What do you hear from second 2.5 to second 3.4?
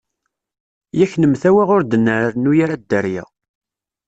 ara dderya.